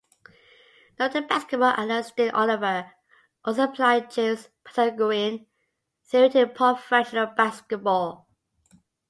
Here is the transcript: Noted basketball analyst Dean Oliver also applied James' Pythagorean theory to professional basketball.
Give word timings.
Noted 0.97 1.27
basketball 1.27 1.79
analyst 1.79 2.15
Dean 2.17 2.31
Oliver 2.31 2.91
also 3.45 3.65
applied 3.65 4.09
James' 4.09 4.49
Pythagorean 4.63 5.45
theory 6.05 6.29
to 6.29 6.47
professional 6.47 7.27
basketball. 7.27 8.27